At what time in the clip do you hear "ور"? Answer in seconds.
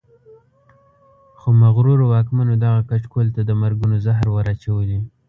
4.31-4.45